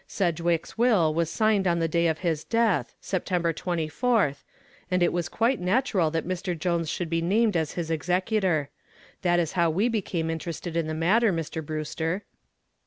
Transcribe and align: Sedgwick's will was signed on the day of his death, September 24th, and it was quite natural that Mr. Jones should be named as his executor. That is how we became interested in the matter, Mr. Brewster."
Sedgwick's 0.07 0.79
will 0.79 1.13
was 1.13 1.29
signed 1.29 1.67
on 1.67 1.77
the 1.77 1.87
day 1.87 2.07
of 2.07 2.17
his 2.25 2.43
death, 2.43 2.95
September 2.99 3.53
24th, 3.53 4.37
and 4.89 5.03
it 5.03 5.13
was 5.13 5.29
quite 5.29 5.59
natural 5.59 6.09
that 6.09 6.27
Mr. 6.27 6.57
Jones 6.57 6.89
should 6.89 7.07
be 7.07 7.21
named 7.21 7.55
as 7.55 7.73
his 7.73 7.91
executor. 7.91 8.71
That 9.21 9.39
is 9.39 9.51
how 9.51 9.69
we 9.69 9.89
became 9.89 10.31
interested 10.31 10.75
in 10.75 10.87
the 10.87 10.95
matter, 10.95 11.31
Mr. 11.31 11.63
Brewster." 11.63 12.23